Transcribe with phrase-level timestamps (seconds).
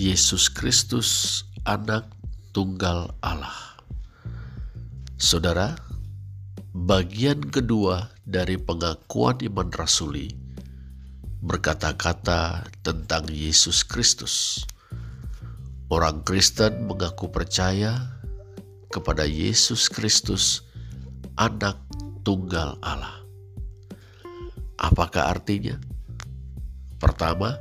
[0.00, 2.08] Yesus Kristus, Anak
[2.56, 3.76] Tunggal Allah.
[5.20, 5.76] Saudara,
[6.72, 10.32] bagian kedua dari pengakuan iman rasuli
[11.44, 14.64] berkata-kata tentang Yesus Kristus.
[15.92, 18.00] Orang Kristen mengaku percaya
[18.88, 20.64] kepada Yesus Kristus,
[21.36, 21.76] Anak
[22.24, 23.20] Tunggal Allah.
[24.80, 25.76] Apakah artinya?
[26.96, 27.60] Pertama,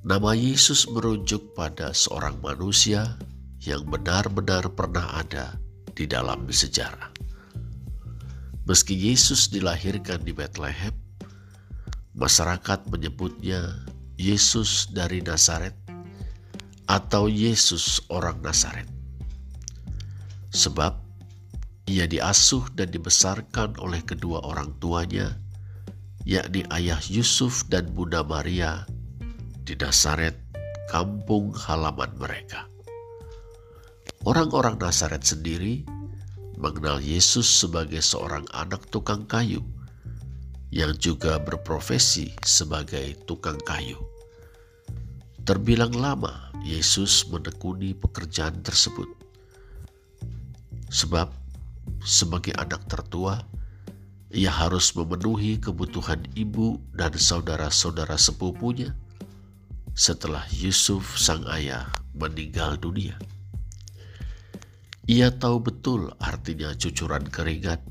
[0.00, 3.20] Nama Yesus merujuk pada seorang manusia
[3.60, 5.60] yang benar-benar pernah ada
[5.92, 7.12] di dalam sejarah.
[8.64, 10.96] Meski Yesus dilahirkan di Bethlehem,
[12.16, 13.76] masyarakat menyebutnya
[14.16, 15.76] Yesus dari Nazaret
[16.88, 18.88] atau Yesus orang Nazaret.
[20.48, 20.96] Sebab
[21.84, 25.36] ia diasuh dan dibesarkan oleh kedua orang tuanya,
[26.24, 28.88] yakni ayah Yusuf dan Bunda Maria
[29.70, 30.34] di Nasaret,
[30.90, 32.66] kampung halaman mereka.
[34.26, 35.86] Orang-orang Nasaret sendiri
[36.58, 39.62] mengenal Yesus sebagai seorang anak tukang kayu
[40.74, 43.94] yang juga berprofesi sebagai tukang kayu.
[45.46, 49.06] Terbilang lama Yesus menekuni pekerjaan tersebut.
[50.90, 51.30] Sebab
[52.02, 53.38] sebagai anak tertua,
[54.34, 58.90] ia harus memenuhi kebutuhan ibu dan saudara-saudara sepupunya
[59.94, 63.16] setelah Yusuf sang ayah meninggal dunia.
[65.10, 67.82] Ia tahu betul artinya cucuran keringat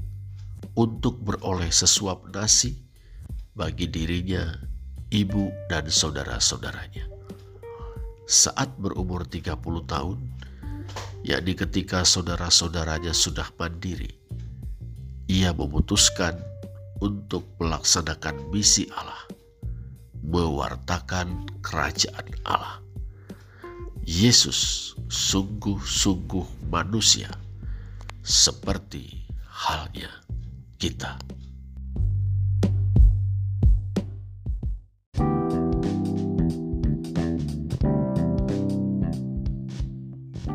[0.79, 2.79] untuk beroleh sesuap nasi
[3.51, 4.55] bagi dirinya,
[5.11, 7.11] ibu, dan saudara-saudaranya.
[8.29, 10.17] Saat berumur 30 tahun,
[11.27, 14.15] yakni ketika saudara-saudaranya sudah mandiri,
[15.27, 16.39] ia memutuskan
[17.03, 19.38] untuk melaksanakan misi Allah
[20.29, 22.79] mewartakan kerajaan Allah.
[24.05, 27.29] Yesus sungguh-sungguh manusia,
[28.21, 30.09] seperti halnya
[30.77, 31.17] kita.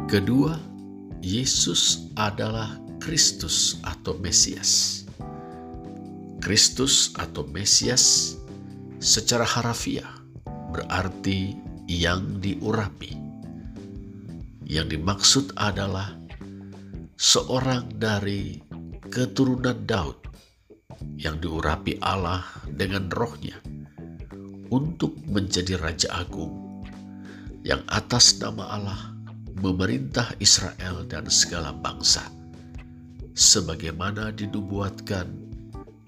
[0.06, 0.54] Kedua,
[1.18, 5.02] Yesus adalah Kristus atau Mesias.
[6.38, 8.38] Kristus atau Mesias
[8.98, 10.10] secara harafiah
[10.74, 11.54] berarti
[11.86, 13.14] yang diurapi.
[14.64, 16.16] Yang dimaksud adalah
[17.14, 18.58] seorang dari
[19.12, 20.18] keturunan Daud
[21.20, 23.60] yang diurapi Allah dengan rohnya
[24.72, 26.82] untuk menjadi Raja Agung
[27.62, 29.00] yang atas nama Allah
[29.60, 32.24] memerintah Israel dan segala bangsa
[33.34, 35.53] sebagaimana dinubuatkan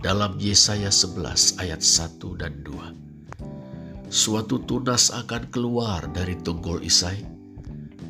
[0.06, 4.06] dalam Yesaya 11 ayat 1 dan 2.
[4.06, 7.27] Suatu tunas akan keluar dari tunggul Isai,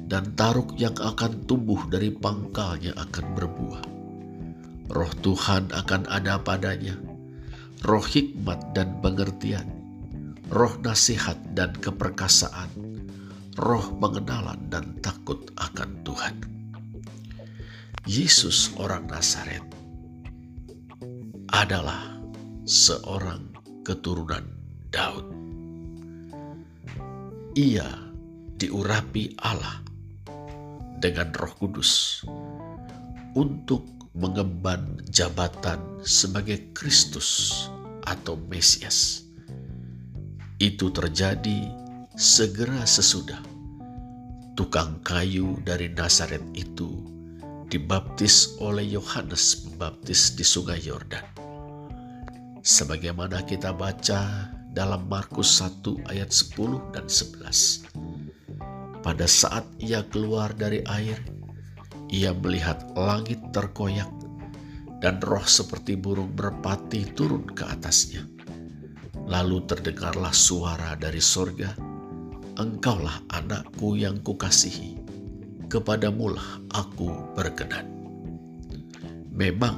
[0.04, 3.82] dan taruk yang akan tumbuh dari pangkalnya akan berbuah.
[4.92, 7.00] Roh Tuhan akan ada padanya,
[7.80, 9.64] roh hikmat dan pengertian,
[10.52, 12.76] roh nasihat dan keperkasaan,
[13.56, 16.44] roh pengenalan dan takut akan Tuhan.
[18.04, 19.75] Yesus orang Nazaret
[21.56, 22.20] adalah
[22.68, 23.48] seorang
[23.80, 24.44] keturunan
[24.92, 25.24] Daud.
[27.56, 28.12] Ia
[28.60, 29.80] diurapi Allah
[31.00, 32.20] dengan Roh Kudus
[33.32, 37.64] untuk mengemban jabatan sebagai Kristus
[38.04, 39.24] atau Mesias.
[40.60, 41.72] Itu terjadi
[42.20, 43.40] segera sesudah
[44.60, 47.00] tukang kayu dari Nazaret itu
[47.72, 51.45] dibaptis oleh Yohanes Pembaptis di Sungai Yordan
[52.66, 59.06] sebagaimana kita baca dalam Markus 1 ayat 10 dan 11.
[59.06, 61.22] Pada saat ia keluar dari air,
[62.10, 64.10] ia melihat langit terkoyak
[64.98, 68.26] dan roh seperti burung merpati turun ke atasnya.
[69.30, 71.70] Lalu terdengarlah suara dari sorga,
[72.56, 74.96] Engkaulah anakku yang kukasihi,
[75.70, 77.84] kepadamulah aku berkenan.
[79.36, 79.76] Memang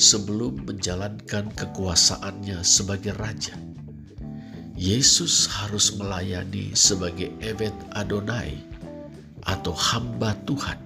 [0.00, 3.52] sebelum menjalankan kekuasaannya sebagai raja.
[4.80, 8.56] Yesus harus melayani sebagai Evet Adonai
[9.44, 10.80] atau hamba Tuhan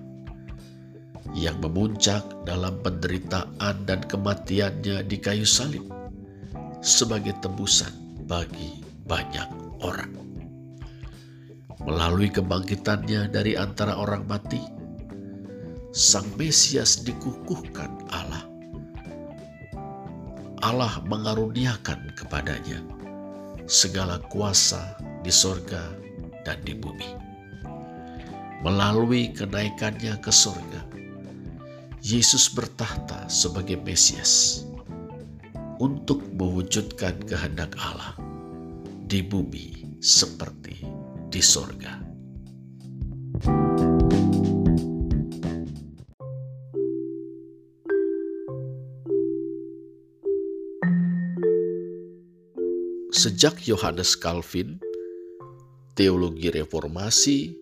[1.31, 5.87] yang memuncak dalam penderitaan dan kematiannya di kayu salib
[6.82, 7.94] sebagai tebusan
[8.26, 9.46] bagi banyak
[9.87, 10.11] orang.
[11.87, 14.58] Melalui kebangkitannya dari antara orang mati,
[15.94, 18.54] Sang Mesias dikukuhkan Allah
[20.64, 22.81] Allah mengaruniakan kepadanya
[23.69, 25.93] segala kuasa di sorga
[26.40, 27.12] dan di bumi.
[28.64, 30.88] Melalui kenaikannya ke surga,
[32.00, 34.64] Yesus bertahta sebagai Mesias
[35.84, 38.16] untuk mewujudkan kehendak Allah
[39.05, 40.81] di bumi seperti
[41.28, 42.04] di surga.
[53.25, 54.76] Sejak Yohanes Calvin,
[55.97, 57.56] teologi reformasi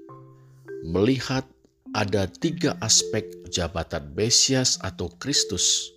[0.83, 1.47] melihat
[1.95, 5.95] ada tiga aspek jabatan Mesias atau Kristus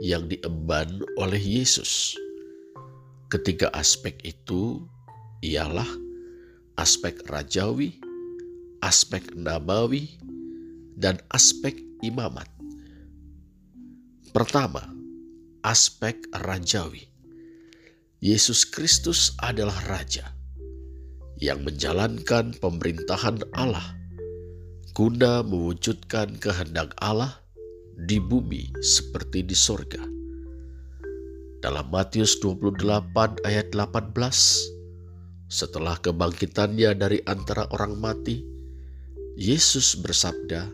[0.00, 2.16] yang diemban oleh Yesus.
[3.28, 4.80] Ketiga aspek itu
[5.44, 5.92] ialah
[6.80, 8.00] aspek rajawi,
[8.80, 10.16] aspek nabawi,
[10.96, 12.48] dan aspek imamat.
[14.32, 14.80] Pertama,
[15.60, 17.13] aspek rajawi.
[18.24, 20.32] Yesus Kristus adalah raja
[21.36, 23.84] yang menjalankan pemerintahan Allah
[24.96, 27.36] guna mewujudkan kehendak Allah
[28.00, 30.00] di bumi seperti di sorga.
[31.60, 34.16] Dalam Matius 28 ayat 18,
[35.52, 38.40] setelah kebangkitannya dari antara orang mati,
[39.36, 40.72] Yesus bersabda,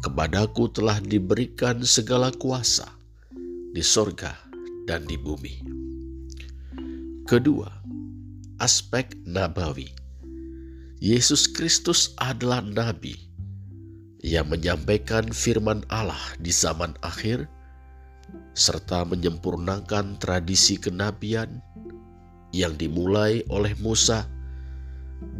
[0.00, 2.88] Kepadaku telah diberikan segala kuasa
[3.76, 4.32] di sorga
[4.88, 5.83] dan di bumi.
[7.34, 7.66] Kedua,
[8.62, 9.90] aspek nabawi.
[11.02, 13.18] Yesus Kristus adalah nabi
[14.22, 17.50] yang menyampaikan firman Allah di zaman akhir
[18.54, 21.58] serta menyempurnakan tradisi kenabian
[22.54, 24.30] yang dimulai oleh Musa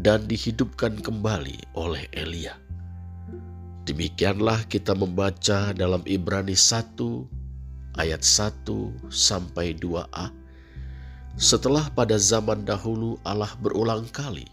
[0.03, 2.59] dan dihidupkan kembali oleh Elia.
[3.87, 8.67] Demikianlah kita membaca dalam Ibrani 1 ayat 1
[9.15, 10.43] sampai 2a
[11.35, 14.47] setelah pada zaman dahulu Allah berulang kali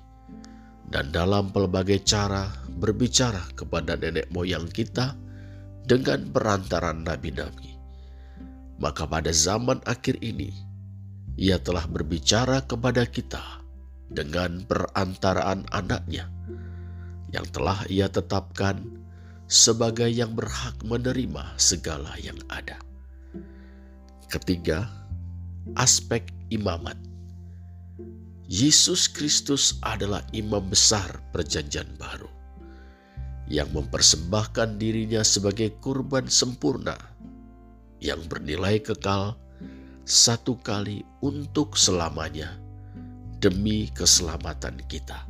[0.90, 2.52] dan dalam pelbagai cara
[2.82, 5.16] berbicara kepada nenek moyang kita
[5.86, 7.78] dengan perantaran nabi-nabi.
[8.82, 10.50] Maka pada zaman akhir ini,
[11.38, 13.62] ia telah berbicara kepada kita
[14.10, 16.28] dengan perantaraan anaknya
[17.32, 18.84] yang telah ia tetapkan
[19.48, 22.76] sebagai yang berhak menerima segala yang ada.
[24.28, 24.88] Ketiga,
[25.78, 27.00] aspek imamat.
[28.52, 32.28] Yesus Kristus adalah imam besar perjanjian baru
[33.48, 37.00] yang mempersembahkan dirinya sebagai kurban sempurna
[38.04, 39.40] yang bernilai kekal
[40.04, 42.60] satu kali untuk selamanya
[43.40, 45.24] demi keselamatan kita.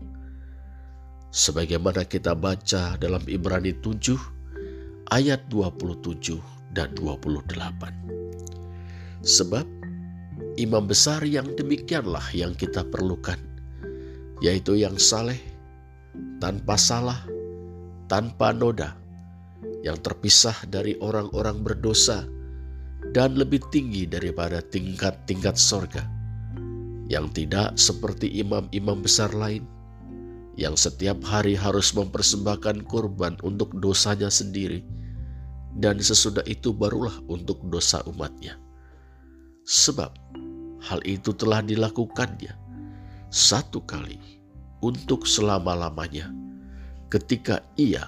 [1.32, 9.22] Sebagaimana kita baca dalam Ibrani 7 ayat 27 dan 28.
[9.22, 9.81] Sebab
[10.60, 13.40] imam besar yang demikianlah yang kita perlukan,
[14.44, 15.40] yaitu yang saleh,
[16.42, 17.22] tanpa salah,
[18.12, 18.98] tanpa noda,
[19.86, 22.28] yang terpisah dari orang-orang berdosa,
[23.16, 26.04] dan lebih tinggi daripada tingkat-tingkat sorga,
[27.08, 29.64] yang tidak seperti imam-imam besar lain,
[30.60, 34.84] yang setiap hari harus mempersembahkan kurban untuk dosanya sendiri,
[35.80, 38.60] dan sesudah itu barulah untuk dosa umatnya.
[39.64, 40.12] Sebab
[40.82, 42.58] hal itu telah dilakukannya
[43.32, 44.20] satu kali
[44.84, 46.34] untuk selama-lamanya
[47.08, 48.04] ketika ia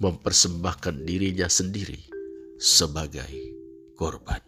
[0.00, 2.00] mempersembahkan dirinya sendiri
[2.56, 3.28] sebagai
[3.98, 4.40] korban.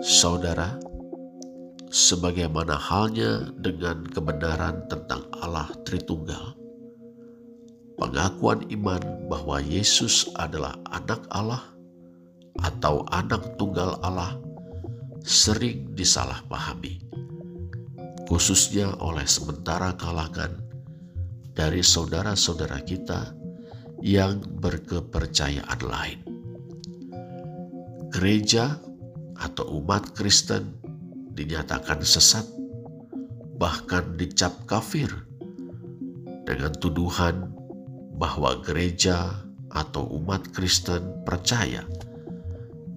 [0.00, 0.76] Saudara,
[1.88, 6.59] sebagaimana halnya dengan kebenaran tentang Allah Tritunggal,
[8.00, 11.60] pengakuan iman bahwa Yesus adalah anak Allah
[12.64, 14.40] atau anak tunggal Allah
[15.20, 17.04] sering disalahpahami,
[18.24, 20.56] khususnya oleh sementara kalangan
[21.52, 23.36] dari saudara-saudara kita
[24.00, 26.20] yang berkepercayaan lain.
[28.10, 28.80] Gereja
[29.36, 30.72] atau umat Kristen
[31.36, 32.48] dinyatakan sesat,
[33.60, 35.12] bahkan dicap kafir
[36.48, 37.59] dengan tuduhan
[38.16, 41.86] bahwa gereja atau umat Kristen percaya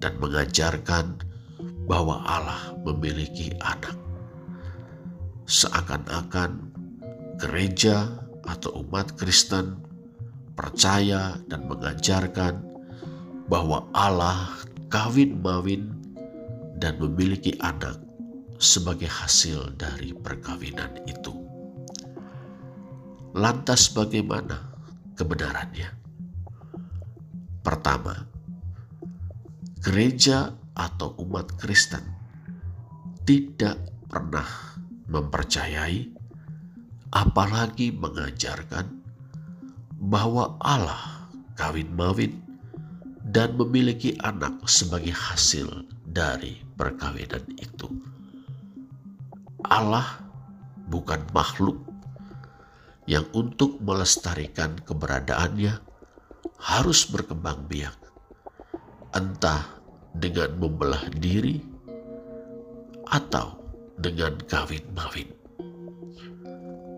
[0.02, 1.22] dan mengajarkan
[1.86, 3.94] bahwa Allah memiliki anak.
[5.44, 6.72] Seakan-akan
[7.38, 8.08] gereja
[8.44, 9.80] atau umat Kristen
[10.56, 12.64] percaya dan mengajarkan
[13.48, 14.48] bahwa Allah
[14.88, 15.92] kawin mawin
[16.80, 18.00] dan memiliki anak
[18.56, 21.34] sebagai hasil dari perkawinan itu.
[23.34, 24.73] Lantas bagaimana
[25.14, 25.88] kebenarannya.
[27.64, 28.14] Pertama,
[29.80, 32.02] gereja atau umat Kristen
[33.24, 33.80] tidak
[34.10, 34.44] pernah
[35.08, 36.12] mempercayai,
[37.14, 39.00] apalagi mengajarkan
[39.96, 42.44] bahwa Allah kawin mawin
[43.24, 47.88] dan memiliki anak sebagai hasil dari perkawinan itu.
[49.64, 50.20] Allah
[50.92, 51.80] bukan makhluk
[53.04, 55.76] yang untuk melestarikan keberadaannya
[56.60, 57.96] harus berkembang biak,
[59.12, 59.68] entah
[60.16, 61.60] dengan membelah diri
[63.12, 63.60] atau
[64.00, 65.28] dengan kawin mawin.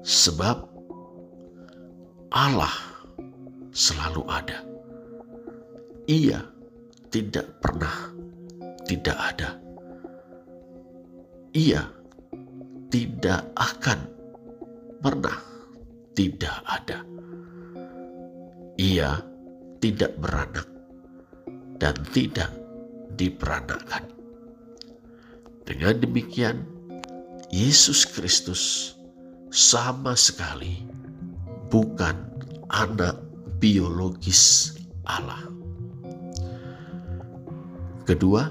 [0.06, 0.56] Sebab
[2.30, 2.74] Allah
[3.74, 4.62] selalu ada.
[6.06, 6.38] Ia
[7.10, 8.14] tidak pernah
[8.86, 9.58] tidak ada.
[11.50, 11.82] Ia
[12.86, 13.98] tidak akan
[15.02, 15.55] pernah
[16.16, 17.04] tidak ada.
[18.80, 19.20] Ia
[19.78, 20.64] tidak beranak
[21.76, 22.48] dan tidak
[23.20, 24.08] diperanakan.
[25.68, 26.64] Dengan demikian,
[27.52, 28.96] Yesus Kristus
[29.52, 30.88] sama sekali
[31.68, 32.16] bukan
[32.72, 33.20] anak
[33.60, 34.72] biologis
[35.04, 35.46] Allah.
[38.06, 38.48] Kedua,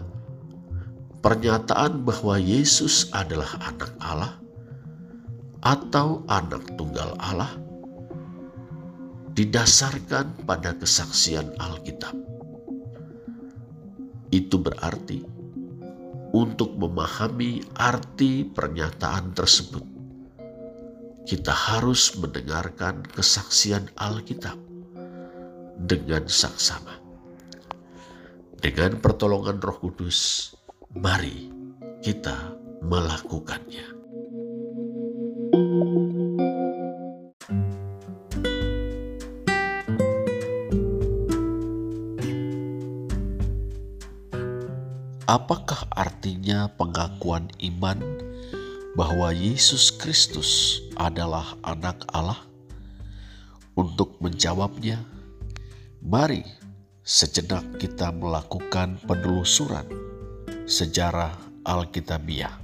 [1.23, 4.44] pernyataan bahwa Yesus adalah anak Allah
[5.65, 7.57] atau anak tunggal Allah
[9.33, 12.13] didasarkan pada kesaksian Alkitab.
[14.29, 15.25] Itu berarti
[16.35, 19.83] untuk memahami arti pernyataan tersebut,
[21.25, 24.59] kita harus mendengarkan kesaksian Alkitab
[25.81, 27.01] dengan saksama.
[28.59, 30.51] Dengan pertolongan Roh Kudus,
[30.95, 31.51] mari
[32.03, 33.94] kita melakukannya.
[45.25, 47.97] Apakah artinya pengakuan iman
[48.93, 52.45] bahwa Yesus Kristus adalah Anak Allah?
[53.73, 55.01] Untuk menjawabnya,
[56.05, 56.45] mari
[57.01, 59.89] sejenak kita melakukan penelusuran
[60.69, 61.33] sejarah
[61.65, 62.61] Alkitabiah.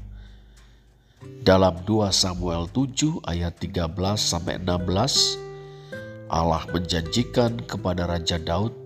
[1.41, 3.89] Dalam 2 Samuel 7 ayat 13
[4.21, 8.80] sampai 16, Allah menjanjikan kepada Raja Daud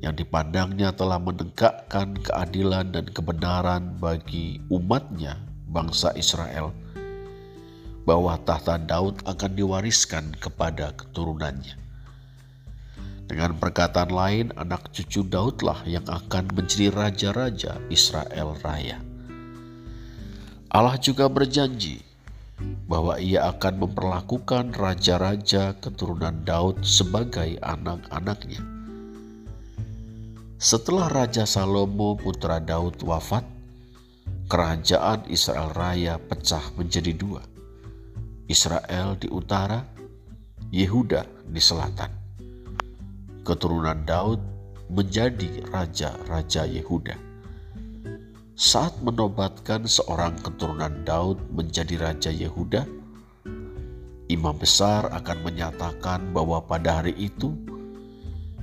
[0.00, 5.36] yang dipandangnya telah menegakkan keadilan dan kebenaran bagi umatnya
[5.68, 6.72] bangsa Israel
[8.08, 11.76] bahwa tahta Daud akan diwariskan kepada keturunannya.
[13.30, 18.98] Dengan perkataan lain, anak cucu Daudlah yang akan menjadi raja-raja Israel raya.
[20.66, 22.02] Allah juga berjanji
[22.90, 28.79] bahwa ia akan memperlakukan raja-raja keturunan Daud sebagai anak-anaknya.
[30.60, 33.48] Setelah Raja Salomo putra Daud wafat,
[34.44, 37.40] kerajaan Israel raya pecah menjadi dua.
[38.44, 39.80] Israel di utara,
[40.68, 42.12] Yehuda di selatan
[43.40, 44.38] keturunan Daud
[44.92, 47.16] menjadi raja-raja Yehuda.
[48.52, 52.84] Saat menobatkan seorang keturunan Daud menjadi raja Yehuda,
[54.28, 57.56] imam besar akan menyatakan bahwa pada hari itu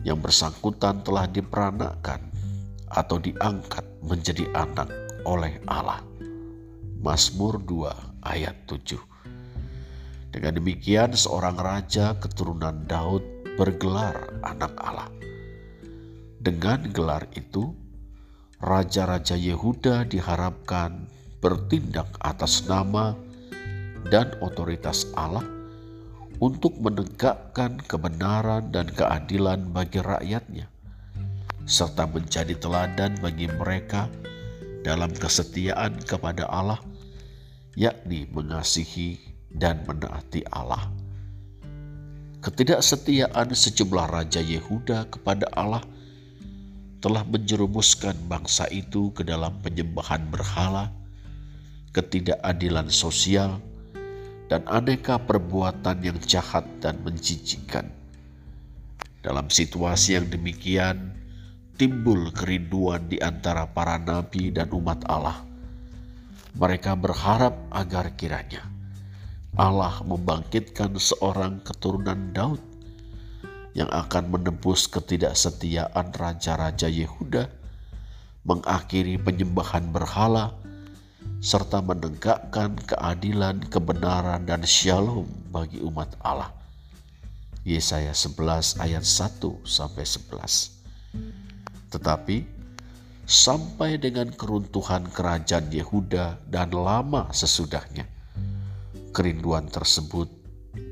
[0.08, 2.24] yang bersangkutan telah diperanakkan
[2.88, 4.88] atau diangkat menjadi anak
[5.28, 6.00] oleh Allah.
[7.04, 8.96] Mazmur 2 ayat 7.
[10.32, 13.20] Dengan demikian seorang raja keturunan Daud
[13.60, 15.12] bergelar anak Allah.
[16.40, 17.76] Dengan gelar itu,
[18.64, 21.12] raja-raja Yehuda diharapkan
[21.44, 23.12] bertindak atas nama
[24.08, 25.57] dan otoritas Allah
[26.38, 30.70] untuk menegakkan kebenaran dan keadilan bagi rakyatnya,
[31.65, 34.06] serta menjadi teladan bagi mereka
[34.86, 36.77] dalam kesetiaan kepada Allah,
[37.74, 39.17] yakni mengasihi
[39.50, 40.94] dan menaati Allah.
[42.38, 45.82] Ketidaksetiaan sejumlah raja Yehuda kepada Allah
[47.01, 50.94] telah menjerumuskan bangsa itu ke dalam penyembahan berhala,
[51.98, 53.58] ketidakadilan sosial,
[54.48, 57.92] dan aneka perbuatan yang jahat dan menjijikkan.
[59.20, 61.12] Dalam situasi yang demikian,
[61.75, 65.44] timbul kerinduan di antara para nabi dan umat Allah.
[66.58, 68.66] Mereka berharap agar kiranya
[69.58, 72.62] Allah membangkitkan seorang keturunan Daud
[73.77, 77.46] yang akan menembus ketidaksetiaan raja-raja Yehuda,
[78.42, 80.58] mengakhiri penyembahan berhala,
[81.38, 86.51] serta menegakkan keadilan, kebenaran, dan shalom bagi umat Allah.
[87.67, 91.91] Yesaya 11 ayat 1 sampai 11.
[91.91, 92.38] Tetapi
[93.27, 98.07] sampai dengan keruntuhan kerajaan Yehuda dan lama sesudahnya.
[99.12, 100.31] Kerinduan tersebut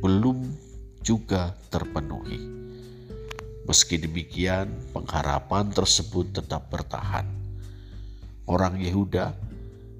[0.03, 0.51] belum
[0.99, 2.43] juga terpenuhi.
[3.65, 7.25] Meski demikian, pengharapan tersebut tetap bertahan.
[8.45, 9.33] Orang Yehuda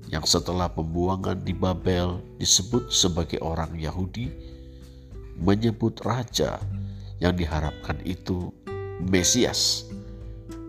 [0.10, 4.30] yang setelah pembuangan di Babel disebut sebagai orang Yahudi,
[5.42, 6.62] menyebut raja
[7.20, 8.54] yang diharapkan itu
[9.02, 9.90] Mesias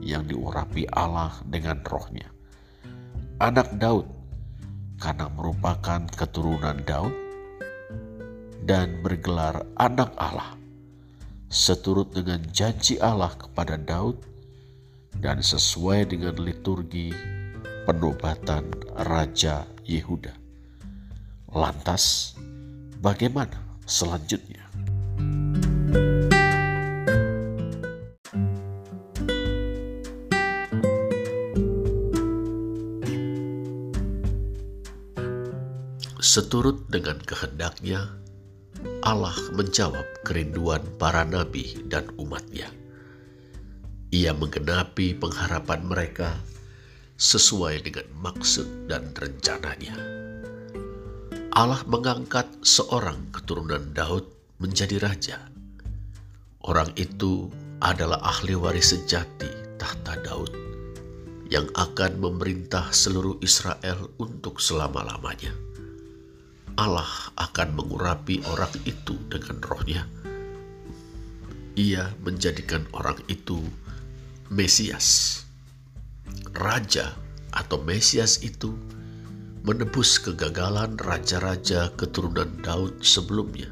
[0.02, 2.26] yang diurapi Allah dengan rohnya.
[3.38, 4.08] Anak Daud
[4.98, 7.14] karena merupakan keturunan Daud
[8.66, 10.56] dan bergelar anak Allah
[11.46, 14.18] seturut dengan janji Allah kepada Daud
[15.22, 17.14] dan sesuai dengan liturgi
[17.86, 18.66] penobatan
[18.98, 20.34] Raja Yehuda.
[21.54, 22.34] Lantas,
[22.98, 24.66] bagaimana selanjutnya?
[36.18, 38.10] Seturut dengan kehendaknya,
[39.06, 42.66] Allah menjawab kerinduan para nabi dan umatnya.
[44.10, 46.34] Ia menggenapi pengharapan mereka
[47.16, 49.96] sesuai dengan maksud dan rencananya.
[51.56, 54.28] Allah mengangkat seorang keturunan Daud
[54.60, 55.40] menjadi raja.
[56.60, 57.48] Orang itu
[57.80, 59.48] adalah ahli waris sejati
[59.80, 60.52] tahta Daud
[61.48, 65.56] yang akan memerintah seluruh Israel untuk selama-lamanya.
[66.76, 67.08] Allah
[67.40, 70.04] akan mengurapi orang itu dengan rohnya.
[71.80, 73.64] Ia menjadikan orang itu
[74.52, 75.45] Mesias
[76.56, 77.16] raja
[77.52, 78.76] atau Mesias itu
[79.66, 83.66] menebus kegagalan raja-raja keturunan Daud sebelumnya.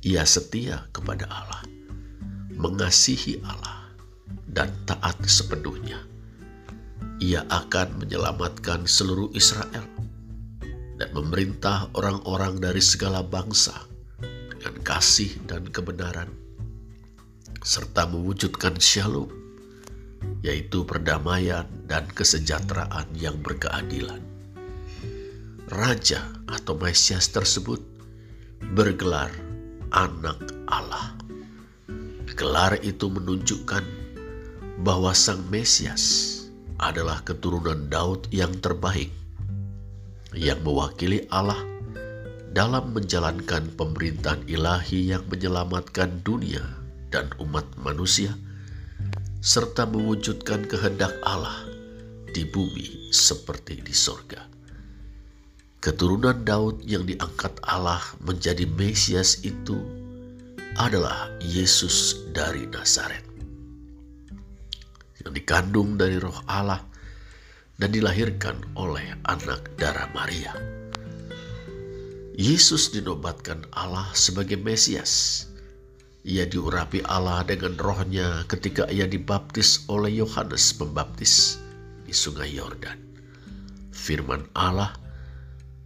[0.00, 1.62] Ia setia kepada Allah,
[2.56, 3.92] mengasihi Allah,
[4.48, 6.00] dan taat sepenuhnya.
[7.20, 9.84] Ia akan menyelamatkan seluruh Israel
[10.96, 13.76] dan memerintah orang-orang dari segala bangsa
[14.48, 16.32] dengan kasih dan kebenaran,
[17.60, 19.39] serta mewujudkan shalom
[20.40, 24.20] yaitu perdamaian dan kesejahteraan yang berkeadilan.
[25.70, 27.78] Raja atau Mesias tersebut
[28.74, 29.30] bergelar
[29.94, 31.14] Anak Allah.
[32.34, 33.84] Gelar itu menunjukkan
[34.80, 36.36] bahwa Sang Mesias
[36.80, 39.12] adalah keturunan Daud yang terbaik,
[40.32, 41.60] yang mewakili Allah
[42.50, 46.64] dalam menjalankan pemerintahan ilahi yang menyelamatkan dunia
[47.14, 48.34] dan umat manusia
[49.40, 51.64] serta mewujudkan kehendak Allah
[52.28, 54.44] di bumi seperti di sorga.
[55.80, 59.80] Keturunan Daud yang diangkat Allah menjadi Mesias itu
[60.76, 63.24] adalah Yesus dari Nazaret
[65.24, 66.84] yang dikandung dari roh Allah
[67.80, 70.52] dan dilahirkan oleh anak darah Maria.
[72.36, 75.44] Yesus dinobatkan Allah sebagai Mesias
[76.20, 81.56] ia diurapi Allah dengan rohnya ketika ia dibaptis oleh Yohanes Pembaptis
[82.04, 83.00] di sungai Yordan.
[83.92, 84.92] Firman Allah,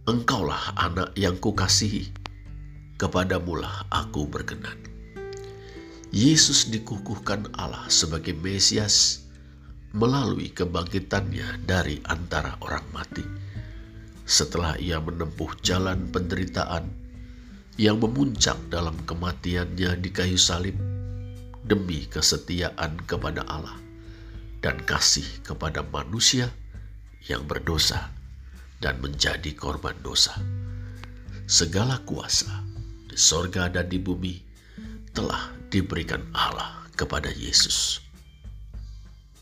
[0.05, 2.13] Engkaulah anak yang kukasihi,
[3.01, 4.77] kepadamulah aku berkenan.
[6.13, 9.25] Yesus dikukuhkan Allah sebagai Mesias
[9.97, 13.25] melalui kebangkitannya dari antara orang mati.
[14.29, 17.04] Setelah ia menempuh jalan penderitaan,
[17.75, 20.79] yang memuncak dalam kematiannya di kayu salib
[21.67, 23.75] demi kesetiaan kepada Allah
[24.63, 26.47] dan kasih kepada manusia
[27.27, 28.15] yang berdosa
[28.79, 30.31] dan menjadi korban dosa.
[31.45, 32.63] Segala kuasa
[33.11, 34.39] di sorga dan di bumi
[35.11, 37.99] telah diberikan Allah kepada Yesus.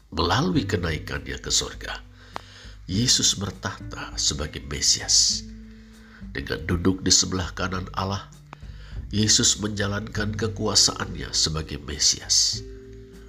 [0.10, 2.02] Melalui kenaikannya ke sorga,
[2.90, 5.53] Yesus bertahta sebagai Mesias
[6.34, 8.28] dengan duduk di sebelah kanan Allah,
[9.14, 12.66] Yesus menjalankan kekuasaannya sebagai Mesias.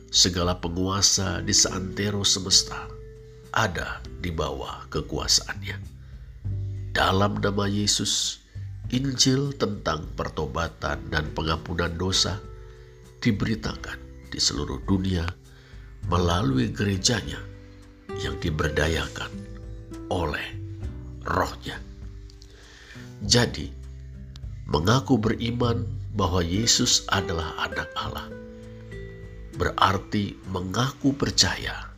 [0.08, 2.88] Segala penguasa di seantero semesta
[3.52, 5.76] ada di bawah kekuasaannya.
[6.96, 8.40] Dalam nama Yesus,
[8.88, 12.40] Injil tentang pertobatan dan pengampunan dosa
[13.20, 13.98] diberitakan
[14.32, 15.26] di seluruh dunia
[16.08, 17.40] melalui gerejanya
[18.20, 19.32] yang diberdayakan
[20.08, 20.54] oleh
[21.24, 21.76] rohnya.
[23.22, 23.70] Jadi,
[24.66, 25.86] mengaku beriman
[26.18, 28.26] bahwa Yesus adalah anak Allah
[29.54, 31.94] berarti mengaku percaya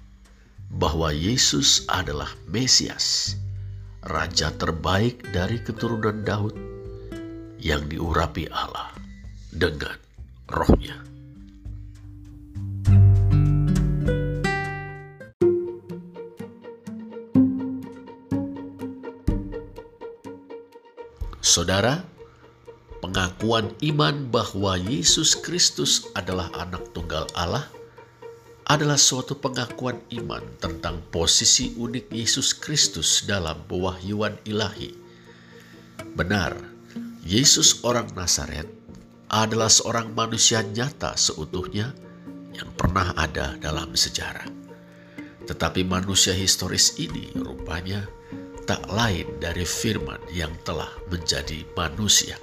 [0.69, 3.39] bahwa Yesus adalah Mesias,
[4.05, 6.53] raja terbaik dari keturunan Daud
[7.57, 8.93] yang diurapi Allah
[9.49, 9.97] dengan
[10.53, 11.16] rohnya.
[21.47, 22.03] Saudara,
[22.99, 27.71] pengakuan iman bahwa Yesus Kristus adalah anak tunggal Allah
[28.67, 34.91] adalah suatu pengakuan iman tentang posisi unik Yesus Kristus dalam pewahyuan ilahi.
[36.19, 36.59] Benar,
[37.23, 38.67] Yesus orang Nazaret
[39.31, 41.95] adalah seorang manusia nyata seutuhnya
[42.59, 44.51] yang pernah ada dalam sejarah.
[45.47, 48.16] Tetapi manusia historis ini rupanya
[48.67, 52.35] tak lain dari firman yang telah menjadi manusia.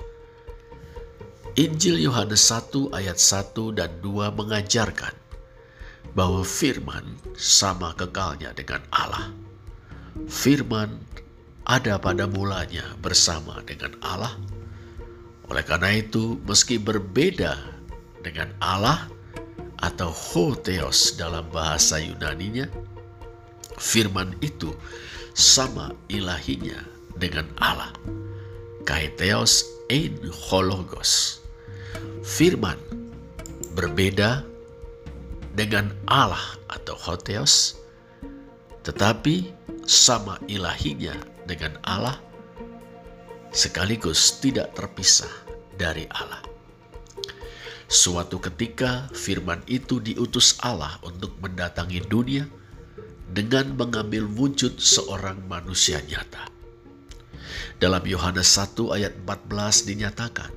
[1.53, 5.13] Injil Yohanes 1 ayat 1 dan 2 mengajarkan
[6.17, 9.29] bahwa firman sama kekalnya dengan Allah.
[10.25, 10.97] Firman
[11.67, 14.33] ada pada mulanya bersama dengan Allah.
[15.51, 17.59] Oleh karena itu, meski berbeda
[18.23, 19.11] dengan Allah
[19.83, 22.65] atau hotheos dalam bahasa Yunaninya,
[23.75, 24.71] firman itu
[25.33, 26.77] sama ilahinya
[27.17, 27.89] dengan Allah.
[28.85, 31.41] Kaiteos ein hologos.
[32.23, 32.77] Firman
[33.73, 34.45] berbeda
[35.53, 36.41] dengan Allah
[36.71, 37.77] atau hotheos,
[38.87, 39.51] tetapi
[39.85, 41.13] sama ilahinya
[41.45, 42.17] dengan Allah
[43.53, 45.29] sekaligus tidak terpisah
[45.77, 46.41] dari Allah.
[47.85, 52.49] Suatu ketika firman itu diutus Allah untuk mendatangi dunia
[53.29, 56.49] dengan mengambil wujud seorang manusia nyata.
[57.79, 60.51] Dalam Yohanes 1 ayat 14 dinyatakan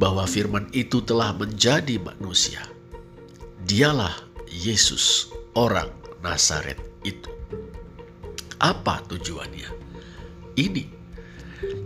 [0.00, 2.64] bahwa firman itu telah menjadi manusia.
[3.64, 4.16] Dialah
[4.48, 5.92] Yesus, orang
[6.24, 7.28] Nazaret itu.
[8.60, 9.68] Apa tujuannya?
[10.56, 10.84] Ini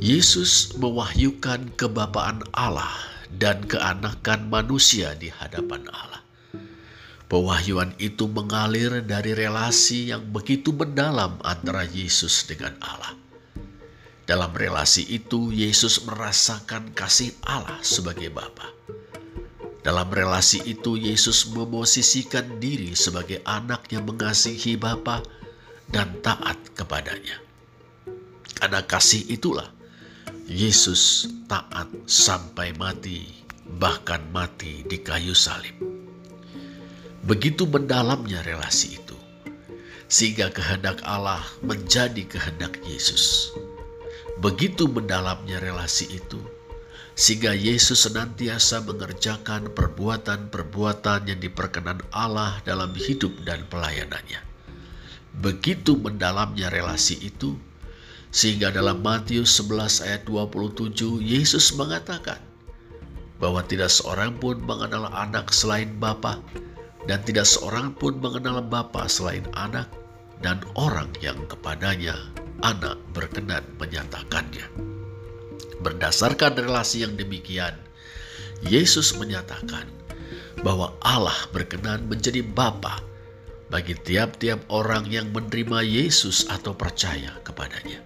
[0.00, 2.94] Yesus mewahyukan kebapaan Allah
[3.34, 6.23] dan keanakan manusia di hadapan Allah.
[7.24, 13.16] Pewahyuan itu mengalir dari relasi yang begitu mendalam antara Yesus dengan Allah.
[14.24, 18.72] Dalam relasi itu, Yesus merasakan kasih Allah sebagai Bapa.
[19.84, 25.20] Dalam relasi itu, Yesus memosisikan diri sebagai anak yang mengasihi Bapa
[25.92, 27.36] dan taat kepadanya.
[28.56, 29.68] Karena kasih itulah
[30.48, 33.28] Yesus taat sampai mati,
[33.76, 35.93] bahkan mati di kayu salib.
[37.24, 39.16] Begitu mendalamnya relasi itu,
[40.12, 43.48] sehingga kehendak Allah menjadi kehendak Yesus.
[44.44, 46.36] Begitu mendalamnya relasi itu,
[47.16, 54.44] sehingga Yesus senantiasa mengerjakan perbuatan-perbuatan yang diperkenan Allah dalam hidup dan pelayanannya.
[55.40, 57.56] Begitu mendalamnya relasi itu,
[58.28, 62.36] sehingga dalam Matius 11 ayat 27 Yesus mengatakan
[63.40, 66.44] bahwa tidak seorang pun mengenal anak selain Bapa
[67.04, 69.88] dan tidak seorang pun mengenal Bapa selain anak
[70.40, 72.16] dan orang yang kepadanya
[72.64, 74.64] anak berkenan menyatakannya.
[75.84, 77.76] Berdasarkan relasi yang demikian,
[78.64, 79.84] Yesus menyatakan
[80.64, 83.04] bahwa Allah berkenan menjadi Bapa
[83.68, 88.00] bagi tiap-tiap orang yang menerima Yesus atau percaya kepadanya.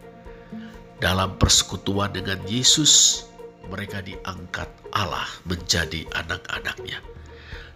[0.98, 3.22] Dalam persekutuan dengan Yesus,
[3.70, 6.98] mereka diangkat Allah menjadi anak-anaknya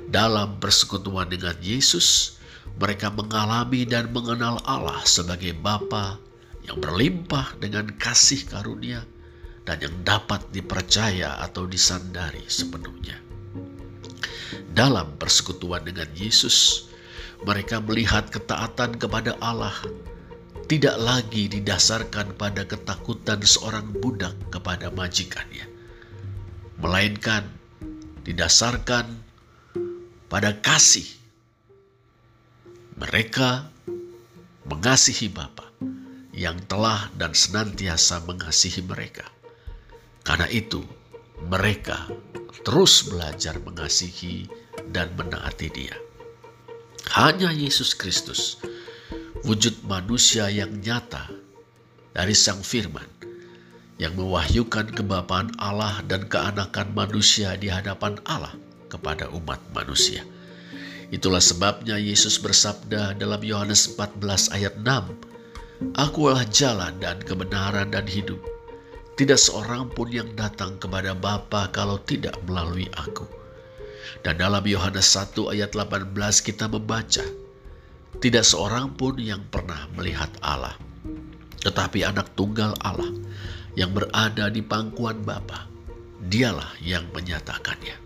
[0.08, 2.38] dalam persekutuan dengan Yesus,
[2.80, 6.16] mereka mengalami dan mengenal Allah sebagai Bapa
[6.64, 9.02] yang berlimpah dengan kasih karunia
[9.62, 13.18] dan yang dapat dipercaya atau disandari sepenuhnya.
[14.72, 16.88] Dalam persekutuan dengan Yesus,
[17.44, 19.74] mereka melihat ketaatan kepada Allah
[20.70, 25.68] tidak lagi didasarkan pada ketakutan seorang budak kepada majikannya,
[26.80, 27.44] melainkan
[28.24, 29.20] didasarkan
[30.32, 31.04] pada kasih.
[32.96, 33.68] Mereka
[34.64, 35.68] mengasihi Bapa
[36.32, 39.28] yang telah dan senantiasa mengasihi mereka.
[40.24, 40.80] Karena itu,
[41.52, 42.08] mereka
[42.64, 44.48] terus belajar mengasihi
[44.88, 45.96] dan menaati Dia.
[47.12, 48.56] Hanya Yesus Kristus,
[49.44, 51.28] wujud manusia yang nyata
[52.16, 53.08] dari Sang Firman,
[54.00, 58.56] yang mewahyukan kebapaan Allah dan keanakan manusia di hadapan Allah
[58.92, 60.20] kepada umat manusia.
[61.12, 68.40] Itulah sebabnya Yesus bersabda dalam Yohanes 14 ayat 6, Akulah jalan dan kebenaran dan hidup.
[69.12, 73.28] Tidak seorang pun yang datang kepada Bapa kalau tidak melalui aku.
[74.24, 77.24] Dan dalam Yohanes 1 ayat 18 kita membaca,
[78.16, 80.76] Tidak seorang pun yang pernah melihat Allah,
[81.60, 83.12] tetapi anak tunggal Allah
[83.76, 85.68] yang berada di pangkuan Bapa,
[86.24, 88.01] dialah yang menyatakannya.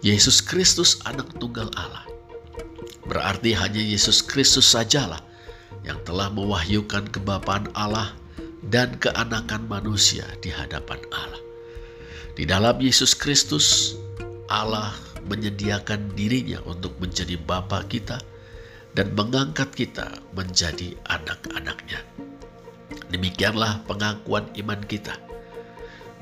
[0.00, 2.08] Yesus Kristus anak tunggal Allah.
[3.04, 5.20] Berarti hanya Yesus Kristus sajalah
[5.84, 8.16] yang telah mewahyukan kebapaan Allah
[8.64, 11.42] dan keanakan manusia di hadapan Allah.
[12.32, 13.92] Di dalam Yesus Kristus,
[14.48, 14.96] Allah
[15.28, 18.24] menyediakan dirinya untuk menjadi Bapa kita
[18.96, 22.00] dan mengangkat kita menjadi anak-anaknya.
[23.12, 25.12] Demikianlah pengakuan iman kita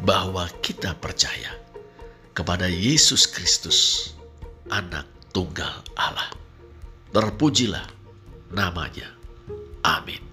[0.03, 1.68] bahwa kita percaya
[2.37, 4.13] kepada Yesus Kristus,
[4.69, 6.29] anak tunggal Allah.
[7.13, 7.89] Terpujilah
[8.53, 9.09] namanya.
[9.81, 10.28] Amin.